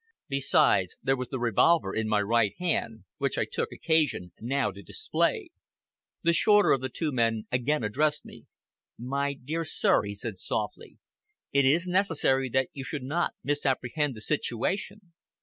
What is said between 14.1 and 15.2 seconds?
the situation.